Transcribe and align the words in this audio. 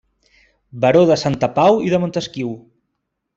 Baró 0.85 1.03
de 1.11 1.17
Santa 1.25 1.49
Pau 1.59 1.77
i 1.89 1.93
de 1.97 2.01
Montesquiu. 2.05 2.51